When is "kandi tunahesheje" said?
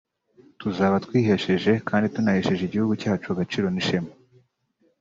1.89-2.61